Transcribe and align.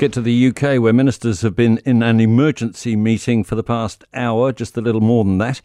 get 0.00 0.14
to 0.14 0.22
the 0.22 0.46
UK, 0.46 0.80
where 0.80 0.94
ministers 0.94 1.42
have 1.42 1.54
been 1.54 1.76
in 1.84 2.02
an 2.02 2.20
emergency 2.20 2.96
meeting 2.96 3.44
for 3.44 3.54
the 3.54 3.62
past 3.62 4.02
hour, 4.14 4.50
just 4.50 4.78
a 4.78 4.80
little 4.80 5.02
more 5.02 5.24
than 5.24 5.36
that, 5.36 5.60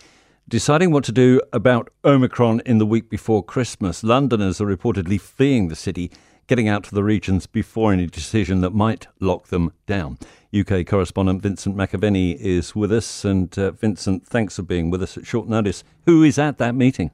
deciding 0.49 0.91
what 0.91 1.05
to 1.05 1.13
do 1.13 1.39
about 1.53 1.89
Omicron 2.03 2.61
in 2.65 2.77
the 2.77 2.85
week 2.85 3.09
before 3.09 3.41
Christmas. 3.41 4.03
Londoners 4.03 4.59
are 4.59 4.65
reportedly 4.65 5.21
fleeing 5.21 5.69
the 5.69 5.75
city, 5.75 6.11
getting 6.47 6.67
out 6.67 6.83
to 6.83 6.93
the 6.93 7.01
regions 7.01 7.47
before 7.47 7.93
any 7.93 8.07
decision 8.07 8.59
that 8.59 8.71
might 8.71 9.07
lock 9.21 9.47
them 9.47 9.71
down. 9.85 10.17
UK 10.53 10.85
correspondent 10.85 11.41
Vincent 11.41 11.77
McAviney 11.77 12.35
is 12.35 12.75
with 12.75 12.91
us. 12.91 13.23
And 13.23 13.57
uh, 13.57 13.71
Vincent, 13.71 14.27
thanks 14.27 14.57
for 14.57 14.63
being 14.63 14.89
with 14.89 15.01
us 15.01 15.17
at 15.17 15.25
short 15.25 15.47
notice. 15.47 15.85
Who 16.07 16.23
is 16.23 16.37
at 16.37 16.57
that 16.57 16.75
meeting? 16.75 17.11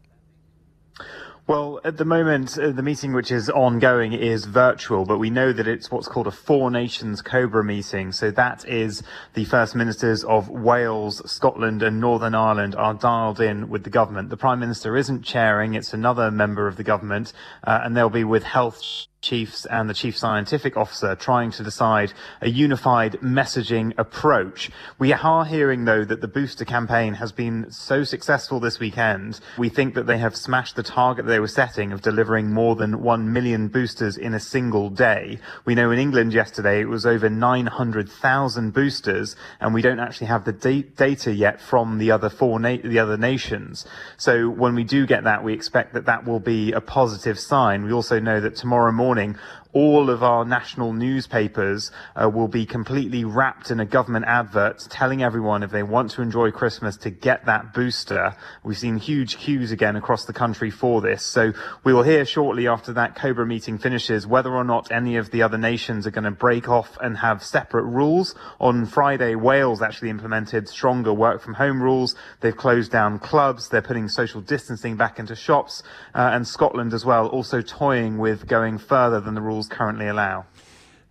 Well, 1.47 1.81
at 1.83 1.97
the 1.97 2.05
moment, 2.05 2.57
uh, 2.57 2.69
the 2.69 2.83
meeting 2.83 3.13
which 3.13 3.31
is 3.31 3.49
ongoing 3.49 4.13
is 4.13 4.45
virtual, 4.45 5.05
but 5.05 5.17
we 5.17 5.31
know 5.31 5.51
that 5.51 5.67
it's 5.67 5.89
what's 5.89 6.07
called 6.07 6.27
a 6.27 6.31
Four 6.31 6.69
Nations 6.69 7.23
Cobra 7.23 7.63
meeting. 7.63 8.11
So 8.11 8.29
that 8.31 8.63
is 8.67 9.01
the 9.33 9.45
First 9.45 9.75
Ministers 9.75 10.23
of 10.23 10.49
Wales, 10.49 11.21
Scotland 11.29 11.81
and 11.81 11.99
Northern 11.99 12.35
Ireland 12.35 12.75
are 12.75 12.93
dialed 12.93 13.41
in 13.41 13.69
with 13.69 13.83
the 13.83 13.89
government. 13.89 14.29
The 14.29 14.37
Prime 14.37 14.59
Minister 14.59 14.95
isn't 14.95 15.23
chairing, 15.23 15.73
it's 15.73 15.93
another 15.93 16.29
member 16.29 16.67
of 16.67 16.77
the 16.77 16.83
government, 16.83 17.33
uh, 17.63 17.81
and 17.83 17.97
they'll 17.97 18.09
be 18.09 18.23
with 18.23 18.43
health 18.43 19.07
chiefs 19.21 19.67
and 19.67 19.87
the 19.87 19.93
chief 19.93 20.17
scientific 20.17 20.75
officer 20.75 21.15
trying 21.15 21.51
to 21.51 21.63
decide 21.63 22.11
a 22.41 22.49
unified 22.49 23.13
messaging 23.21 23.93
approach. 23.99 24.71
We 24.97 25.13
are 25.13 25.45
hearing 25.45 25.85
though 25.85 26.03
that 26.03 26.21
the 26.21 26.27
booster 26.27 26.65
campaign 26.65 27.13
has 27.13 27.31
been 27.31 27.69
so 27.69 28.03
successful 28.03 28.59
this 28.59 28.79
weekend. 28.79 29.39
We 29.59 29.69
think 29.69 29.93
that 29.93 30.07
they 30.07 30.17
have 30.17 30.35
smashed 30.35 30.75
the 30.75 30.81
target 30.81 31.27
they 31.27 31.39
were 31.39 31.47
setting 31.47 31.91
of 31.91 32.01
delivering 32.01 32.51
more 32.51 32.75
than 32.75 33.03
1 33.03 33.31
million 33.31 33.67
boosters 33.67 34.17
in 34.17 34.33
a 34.33 34.39
single 34.39 34.89
day. 34.89 35.37
We 35.65 35.75
know 35.75 35.91
in 35.91 35.99
England 35.99 36.33
yesterday 36.33 36.81
it 36.81 36.89
was 36.89 37.05
over 37.05 37.29
900,000 37.29 38.73
boosters 38.73 39.35
and 39.59 39.71
we 39.71 39.83
don't 39.83 39.99
actually 39.99 40.27
have 40.27 40.45
the 40.45 40.53
da- 40.53 40.81
data 40.97 41.31
yet 41.31 41.61
from 41.61 41.99
the 41.99 42.09
other 42.09 42.29
four 42.29 42.59
na- 42.59 42.77
the 42.83 42.97
other 42.97 43.17
nations. 43.17 43.85
So 44.17 44.49
when 44.49 44.73
we 44.73 44.83
do 44.83 45.05
get 45.05 45.25
that 45.25 45.43
we 45.43 45.53
expect 45.53 45.93
that 45.93 46.07
that 46.07 46.25
will 46.25 46.39
be 46.39 46.71
a 46.71 46.81
positive 46.81 47.39
sign. 47.39 47.85
We 47.85 47.91
also 47.91 48.19
know 48.19 48.39
that 48.39 48.55
tomorrow 48.55 48.91
morning 48.91 49.10
morning 49.11 49.35
all 49.73 50.09
of 50.09 50.23
our 50.23 50.43
national 50.43 50.93
newspapers 50.93 51.91
uh, 52.15 52.29
will 52.29 52.47
be 52.47 52.65
completely 52.65 53.23
wrapped 53.23 53.71
in 53.71 53.79
a 53.79 53.85
government 53.85 54.25
advert 54.25 54.85
telling 54.89 55.23
everyone 55.23 55.63
if 55.63 55.71
they 55.71 55.83
want 55.83 56.11
to 56.11 56.21
enjoy 56.21 56.51
Christmas 56.51 56.97
to 56.97 57.09
get 57.09 57.45
that 57.45 57.73
booster. 57.73 58.35
We've 58.63 58.77
seen 58.77 58.97
huge 58.97 59.37
queues 59.37 59.71
again 59.71 59.95
across 59.95 60.25
the 60.25 60.33
country 60.33 60.71
for 60.71 61.01
this. 61.01 61.23
So 61.23 61.53
we 61.83 61.93
will 61.93 62.03
hear 62.03 62.25
shortly 62.25 62.67
after 62.67 62.93
that 62.93 63.15
Cobra 63.15 63.45
meeting 63.45 63.77
finishes 63.77 64.27
whether 64.27 64.51
or 64.51 64.63
not 64.63 64.91
any 64.91 65.15
of 65.15 65.31
the 65.31 65.41
other 65.43 65.57
nations 65.57 66.05
are 66.05 66.11
going 66.11 66.25
to 66.25 66.31
break 66.31 66.67
off 66.67 66.97
and 67.01 67.17
have 67.17 67.43
separate 67.43 67.85
rules. 67.85 68.35
On 68.59 68.85
Friday, 68.85 69.35
Wales 69.35 69.81
actually 69.81 70.09
implemented 70.09 70.67
stronger 70.67 71.13
work 71.13 71.41
from 71.41 71.53
home 71.53 71.81
rules. 71.81 72.15
They've 72.41 72.55
closed 72.55 72.91
down 72.91 73.19
clubs. 73.19 73.69
They're 73.69 73.81
putting 73.81 74.09
social 74.09 74.41
distancing 74.41 74.97
back 74.97 75.19
into 75.19 75.35
shops. 75.35 75.83
Uh, 76.13 76.31
and 76.33 76.47
Scotland 76.47 76.93
as 76.93 77.05
well, 77.05 77.27
also 77.27 77.61
toying 77.61 78.17
with 78.17 78.47
going 78.47 78.77
further 78.77 79.19
than 79.19 79.33
the 79.33 79.41
rules 79.41 79.60
rules 79.61 79.67
currently 79.67 80.07
allow. 80.07 80.45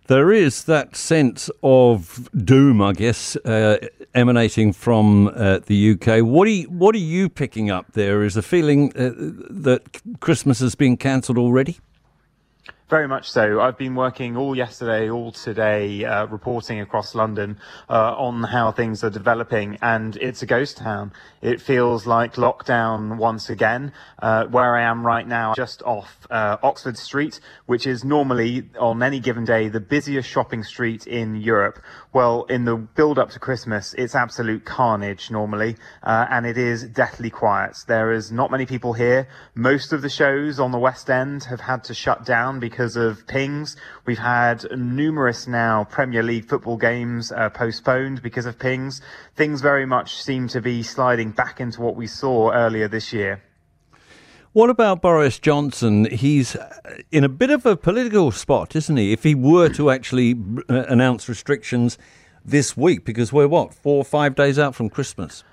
There 0.07 0.31
is 0.33 0.65
that 0.65 0.95
sense 0.95 1.49
of 1.63 2.29
doom, 2.33 2.81
I 2.81 2.93
guess, 2.93 3.37
uh, 3.37 3.77
emanating 4.13 4.73
from 4.73 5.27
uh, 5.27 5.59
the 5.65 5.91
UK. 5.91 6.25
What 6.25 6.47
are, 6.47 6.51
you, 6.51 6.69
what 6.69 6.95
are 6.95 7.05
you 7.15 7.29
picking 7.29 7.69
up 7.69 7.93
there? 7.93 8.23
Is 8.23 8.33
the 8.33 8.41
feeling 8.41 8.91
uh, 8.97 9.11
that 9.15 10.01
Christmas 10.19 10.59
has 10.59 10.75
been 10.75 10.97
cancelled 10.97 11.37
already? 11.37 11.77
Very 12.91 13.07
much 13.07 13.31
so. 13.31 13.61
I've 13.61 13.77
been 13.77 13.95
working 13.95 14.35
all 14.35 14.53
yesterday, 14.53 15.09
all 15.09 15.31
today, 15.31 16.03
uh, 16.03 16.25
reporting 16.25 16.81
across 16.81 17.15
London 17.15 17.57
uh, 17.89 17.93
on 18.17 18.43
how 18.43 18.73
things 18.73 19.01
are 19.05 19.09
developing, 19.09 19.77
and 19.81 20.17
it's 20.17 20.41
a 20.41 20.45
ghost 20.45 20.75
town. 20.75 21.13
It 21.41 21.61
feels 21.61 22.05
like 22.05 22.33
lockdown 22.33 23.15
once 23.15 23.49
again. 23.49 23.93
Uh, 24.21 24.47
where 24.47 24.75
I 24.75 24.81
am 24.81 25.05
right 25.05 25.25
now, 25.25 25.53
just 25.53 25.81
off 25.83 26.27
uh, 26.29 26.57
Oxford 26.61 26.97
Street, 26.97 27.39
which 27.65 27.87
is 27.87 28.03
normally 28.03 28.69
on 28.77 29.01
any 29.01 29.21
given 29.21 29.45
day 29.45 29.69
the 29.69 29.79
busiest 29.79 30.27
shopping 30.27 30.61
street 30.61 31.07
in 31.07 31.37
Europe. 31.37 31.79
Well, 32.11 32.43
in 32.49 32.65
the 32.65 32.75
build 32.75 33.17
up 33.17 33.29
to 33.29 33.39
Christmas, 33.39 33.95
it's 33.97 34.15
absolute 34.15 34.65
carnage 34.65 35.31
normally, 35.31 35.77
uh, 36.03 36.25
and 36.29 36.45
it 36.45 36.57
is 36.57 36.83
deathly 36.83 37.29
quiet. 37.29 37.77
There 37.87 38.11
is 38.11 38.33
not 38.33 38.51
many 38.51 38.65
people 38.65 38.91
here. 38.91 39.29
Most 39.55 39.93
of 39.93 40.01
the 40.01 40.09
shows 40.09 40.59
on 40.59 40.73
the 40.73 40.77
West 40.77 41.09
End 41.09 41.45
have 41.45 41.61
had 41.61 41.85
to 41.85 41.93
shut 41.93 42.25
down 42.25 42.59
because 42.59 42.80
because 42.81 42.95
of 42.95 43.27
pings. 43.27 43.77
We've 44.07 44.17
had 44.17 44.65
numerous 44.75 45.47
now 45.47 45.83
Premier 45.83 46.23
League 46.23 46.49
football 46.49 46.77
games 46.77 47.31
uh, 47.31 47.51
postponed 47.51 48.23
because 48.23 48.47
of 48.47 48.57
pings. 48.57 49.03
Things 49.35 49.61
very 49.61 49.85
much 49.85 50.19
seem 50.19 50.47
to 50.47 50.61
be 50.61 50.81
sliding 50.81 51.29
back 51.29 51.59
into 51.59 51.79
what 51.79 51.95
we 51.95 52.07
saw 52.07 52.51
earlier 52.51 52.87
this 52.87 53.13
year. 53.13 53.43
What 54.53 54.71
about 54.71 54.99
Boris 54.99 55.37
Johnson? 55.37 56.05
He's 56.05 56.57
in 57.11 57.23
a 57.23 57.29
bit 57.29 57.51
of 57.51 57.67
a 57.67 57.77
political 57.77 58.31
spot, 58.31 58.75
isn't 58.75 58.97
he? 58.97 59.13
If 59.13 59.21
he 59.21 59.35
were 59.35 59.69
to 59.69 59.91
actually 59.91 60.33
uh, 60.67 60.85
announce 60.89 61.29
restrictions 61.29 61.99
this 62.43 62.75
week, 62.75 63.05
because 63.05 63.31
we're 63.31 63.47
what, 63.47 63.75
four 63.75 63.97
or 63.97 64.05
five 64.05 64.33
days 64.33 64.57
out 64.57 64.73
from 64.73 64.89
Christmas? 64.89 65.43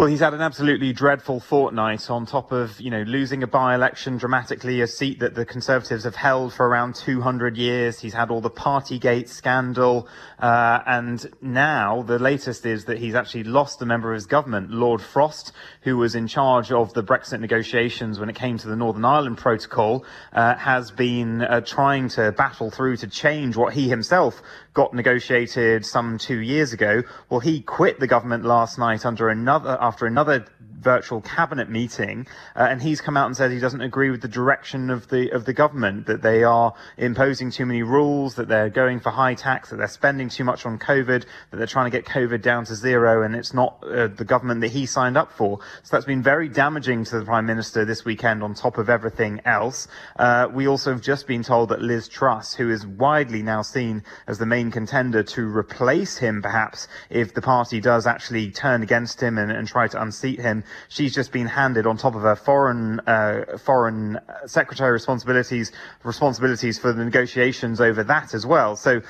Well, 0.00 0.08
he's 0.08 0.20
had 0.20 0.32
an 0.32 0.40
absolutely 0.40 0.94
dreadful 0.94 1.40
fortnight 1.40 2.08
on 2.08 2.24
top 2.24 2.52
of, 2.52 2.80
you 2.80 2.88
know, 2.88 3.02
losing 3.02 3.42
a 3.42 3.46
by-election 3.46 4.16
dramatically, 4.16 4.80
a 4.80 4.86
seat 4.86 5.20
that 5.20 5.34
the 5.34 5.44
Conservatives 5.44 6.04
have 6.04 6.16
held 6.16 6.54
for 6.54 6.66
around 6.66 6.94
200 6.94 7.58
years. 7.58 8.00
He's 8.00 8.14
had 8.14 8.30
all 8.30 8.40
the 8.40 8.48
Partygate 8.48 9.28
scandal. 9.28 10.08
Uh, 10.38 10.78
and 10.86 11.30
now 11.42 12.00
the 12.00 12.18
latest 12.18 12.64
is 12.64 12.86
that 12.86 12.96
he's 12.96 13.14
actually 13.14 13.44
lost 13.44 13.82
a 13.82 13.84
member 13.84 14.10
of 14.10 14.14
his 14.14 14.24
government, 14.24 14.70
Lord 14.70 15.02
Frost, 15.02 15.52
who 15.82 15.98
was 15.98 16.14
in 16.14 16.28
charge 16.28 16.72
of 16.72 16.94
the 16.94 17.02
Brexit 17.02 17.40
negotiations 17.40 18.18
when 18.18 18.30
it 18.30 18.36
came 18.36 18.56
to 18.56 18.68
the 18.68 18.76
Northern 18.76 19.04
Ireland 19.04 19.36
Protocol, 19.36 20.06
uh, 20.32 20.54
has 20.54 20.90
been 20.90 21.42
uh, 21.42 21.60
trying 21.60 22.08
to 22.10 22.32
battle 22.32 22.70
through 22.70 22.96
to 22.96 23.06
change 23.06 23.54
what 23.54 23.74
he 23.74 23.90
himself 23.90 24.40
got 24.72 24.94
negotiated 24.94 25.84
some 25.84 26.16
two 26.16 26.38
years 26.38 26.72
ago. 26.72 27.02
Well, 27.28 27.40
he 27.40 27.60
quit 27.60 27.98
the 27.98 28.06
government 28.06 28.44
last 28.44 28.78
night 28.78 29.04
under 29.04 29.28
another 29.28 29.76
after 29.90 30.06
another 30.06 30.46
virtual 30.80 31.20
cabinet 31.20 31.68
meeting, 31.68 32.26
uh, 32.56 32.66
and 32.70 32.82
he's 32.82 33.00
come 33.00 33.16
out 33.16 33.26
and 33.26 33.36
said 33.36 33.50
he 33.50 33.60
doesn't 33.60 33.80
agree 33.80 34.10
with 34.10 34.22
the 34.22 34.28
direction 34.28 34.90
of 34.90 35.08
the 35.08 35.30
of 35.30 35.44
the 35.44 35.52
government 35.52 36.06
that 36.06 36.22
they 36.22 36.42
are 36.42 36.74
imposing 36.96 37.50
too 37.50 37.66
many 37.66 37.82
rules, 37.82 38.34
that 38.34 38.48
they're 38.48 38.70
going 38.70 39.00
for 39.00 39.10
high 39.10 39.34
tax, 39.34 39.70
that 39.70 39.76
they're 39.76 39.88
spending 39.88 40.28
too 40.28 40.44
much 40.44 40.66
on 40.66 40.78
COVID, 40.78 41.24
that 41.50 41.56
they're 41.56 41.66
trying 41.66 41.90
to 41.90 41.96
get 41.96 42.06
COVID 42.06 42.42
down 42.42 42.64
to 42.64 42.74
zero, 42.74 43.22
and 43.22 43.34
it's 43.34 43.54
not 43.54 43.82
uh, 43.84 44.08
the 44.08 44.24
government 44.24 44.60
that 44.62 44.72
he 44.72 44.86
signed 44.86 45.16
up 45.16 45.32
for. 45.32 45.58
So 45.82 45.96
that's 45.96 46.06
been 46.06 46.22
very 46.22 46.48
damaging 46.48 47.04
to 47.04 47.18
the 47.18 47.24
prime 47.24 47.46
minister 47.46 47.84
this 47.84 48.04
weekend. 48.04 48.42
On 48.42 48.54
top 48.54 48.78
of 48.78 48.88
everything 48.88 49.40
else, 49.44 49.88
uh, 50.16 50.48
we 50.52 50.66
also 50.66 50.92
have 50.92 51.02
just 51.02 51.26
been 51.26 51.42
told 51.42 51.68
that 51.68 51.82
Liz 51.82 52.08
Truss, 52.08 52.54
who 52.54 52.70
is 52.70 52.86
widely 52.86 53.42
now 53.42 53.62
seen 53.62 54.02
as 54.26 54.38
the 54.38 54.46
main 54.46 54.70
contender 54.70 55.22
to 55.22 55.42
replace 55.42 56.18
him, 56.18 56.42
perhaps 56.42 56.88
if 57.10 57.34
the 57.34 57.42
party 57.42 57.80
does 57.80 58.06
actually 58.06 58.50
turn 58.50 58.82
against 58.82 59.20
him 59.20 59.38
and, 59.38 59.50
and 59.50 59.68
try 59.68 59.86
to 59.88 60.00
unseat 60.00 60.40
him, 60.40 60.64
she's 60.88 61.14
just 61.14 61.32
been 61.32 61.46
handed 61.46 61.86
on 61.86 61.96
top 61.96 62.14
of 62.14 62.22
her 62.22 62.36
foreign 62.36 63.00
uh, 63.00 63.58
foreign 63.58 64.18
secretary 64.46 64.92
responsibilities 64.92 65.72
responsibilities 66.04 66.78
for 66.78 66.92
the 66.92 67.04
negotiations 67.04 67.80
over 67.80 68.04
that 68.04 68.34
as 68.34 68.46
well. 68.46 68.76
So, 68.76 69.02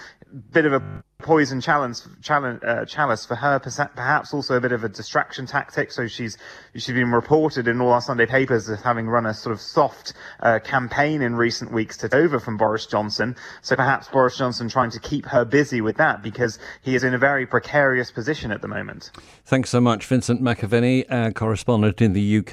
bit 0.52 0.66
of 0.66 0.72
a 0.72 1.02
poison 1.20 1.60
challenge, 1.60 2.00
challenge, 2.22 2.60
uh, 2.62 2.84
chalice 2.84 3.24
for 3.24 3.34
her, 3.34 3.58
perhaps 3.58 4.34
also 4.34 4.56
a 4.56 4.60
bit 4.60 4.72
of 4.72 4.84
a 4.84 4.88
distraction 4.88 5.46
tactic. 5.46 5.92
So 5.92 6.06
she's 6.06 6.36
she's 6.74 6.86
been 6.88 7.12
reported 7.12 7.66
in 7.66 7.80
all 7.80 7.92
our 7.92 8.00
Sunday 8.00 8.26
papers 8.26 8.68
as 8.68 8.82
having 8.82 9.08
run 9.08 9.24
a 9.24 9.32
sort 9.32 9.54
of 9.54 9.60
soft 9.60 10.12
uh, 10.40 10.58
campaign 10.58 11.22
in 11.22 11.34
recent 11.34 11.72
weeks 11.72 11.96
to 11.98 12.10
over 12.12 12.40
from 12.40 12.56
Boris 12.56 12.86
Johnson. 12.86 13.36
So 13.62 13.76
perhaps 13.76 14.08
Boris 14.08 14.36
Johnson 14.36 14.68
trying 14.68 14.90
to 14.90 15.00
keep 15.00 15.26
her 15.26 15.44
busy 15.44 15.80
with 15.80 15.96
that 15.96 16.22
because 16.22 16.58
he 16.82 16.94
is 16.94 17.04
in 17.04 17.14
a 17.14 17.18
very 17.18 17.46
precarious 17.46 18.10
position 18.10 18.50
at 18.50 18.62
the 18.62 18.68
moment. 18.68 19.10
Thanks 19.44 19.70
so 19.70 19.80
much, 19.80 20.06
Vincent 20.06 20.42
McAviney, 20.42 21.04
our 21.10 21.32
correspondent 21.32 22.00
in 22.00 22.12
the 22.12 22.38
UK. 22.38 22.48